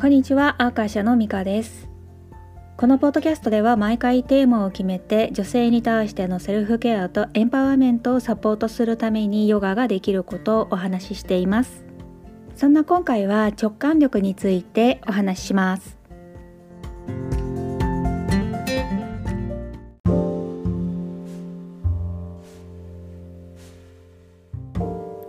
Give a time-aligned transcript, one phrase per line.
[0.00, 1.88] こんにちは、アーカーシャのミカです。
[2.76, 11.84] このポッドキャストでは毎回テーマを決めて女性に対してのセルフケアとエンパワーメントをサポートするためにヨガができることをお話ししています。
[12.54, 15.98] そんな今回は直感力についてお話しします。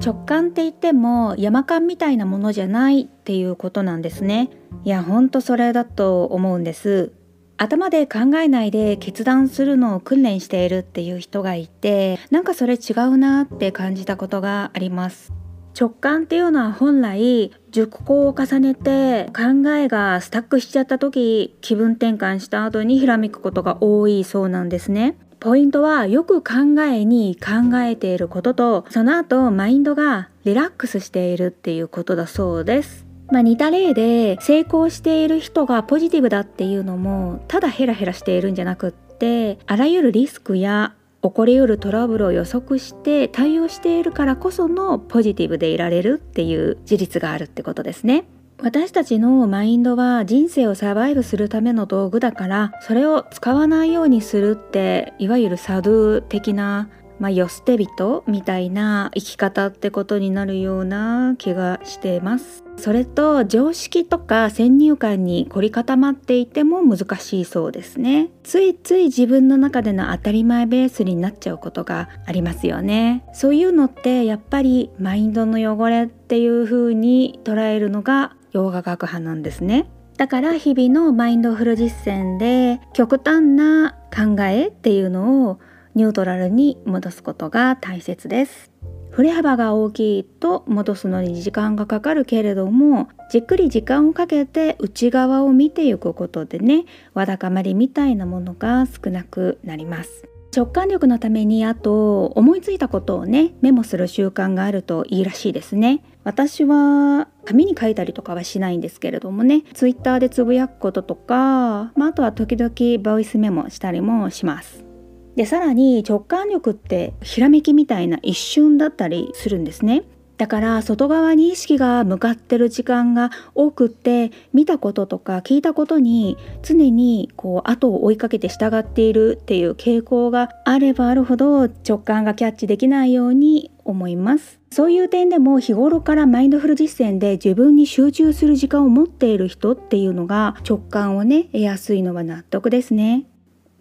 [0.00, 4.50] 直感って言っても山感みたいなものじゃないっていうことなんですね。
[4.84, 7.12] いやほんとそれだと思うんです。
[7.56, 15.32] 頭で考えないで決断するのを訓練しているっていう人がいてなんかそれ違うなって感じたことがあります。
[15.78, 25.16] 直感っていうのは本来熟考を重ねて考えがスタックしちゃった時気分転換した後にひらめくことが多いそうなんですね。
[25.38, 33.11] ポイントはよく考えに考えていることとその後マインドがリラックスしているっていうことだそうです。
[33.32, 48.24] まあ、似た例で成功している人がポジティブだっていうのもただヘラヘラしているんじゃなくってあらゆるリスクや起こりうるトラブルを予測して対応しているからこそのポジティブでいられるっていう事実があるってことですね。
[48.60, 56.88] 私たちのマインドは人生をサバイブするための道具だからそれを使わないようにするっていわゆるサドゥ的な、
[57.22, 62.64] まあ、世捨て人みたいな生き方ってことになるような気がしています。
[62.76, 68.30] それと常識とか先入観に凝り固まっていても難しいそうですね。
[68.42, 73.24] ついつい自分の中での当たり前ベースになっちゃうことがありますよね。
[73.32, 79.86] そういうのってやっぱりマインドの汚れっていう風に捉えるのがヨガ学派なんですね。
[80.16, 85.60] だから日々のマインドフル実践で極端な考えっていうのを
[85.94, 88.72] ニュートラルに戻すことが大切です。
[89.10, 100.24] 振れ幅が大きいと戻すのに時間がかかるけれどもじっくり時間をかけて内側を見ていくことでねわだかまりみたいなものが少なくなります。
[100.54, 106.02] 直感力のためにあと思いついたことをねメモする習慣があるといいらしいですね。
[106.24, 114.91] 私は紙に書いたりとかはしないんですけれどもねツイッターでつぶやくこととか、まあ、あとは時々ボイスメモしたりもします。
[115.36, 120.04] でさらに直感力ってひらめきみたいな一瞬だったりするんですね。
[120.42, 134.58] だから外側に意識が向かってる時間が多くって見たこととか聞いたことに常にこう後を追いかけて従っているっていう傾向があればあるほど直感がキャッチできないように思います。
[134.72, 143.26] そういう点でも日頃からマインドフル実践で自分に集中する時間を持っている人っていうのが直感をね得やすいのは納得ですね。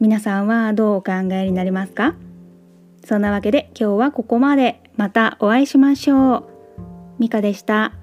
[0.01, 2.15] 皆さんはどうお考えになりますか？
[3.05, 4.81] そんなわけで今日はここまで。
[4.97, 6.43] またお会いしましょう。
[7.19, 7.93] ミカでした。